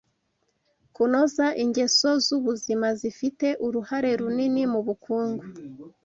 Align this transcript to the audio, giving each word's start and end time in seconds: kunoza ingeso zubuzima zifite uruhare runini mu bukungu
kunoza 0.95 1.45
ingeso 1.63 2.09
zubuzima 2.25 2.87
zifite 2.99 3.47
uruhare 3.65 4.09
runini 4.19 4.63
mu 4.73 4.79
bukungu 4.87 5.43